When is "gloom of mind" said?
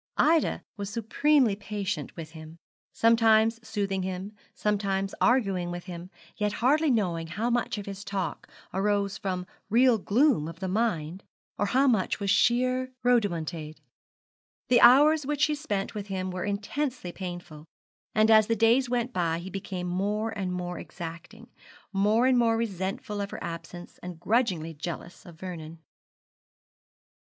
9.99-11.23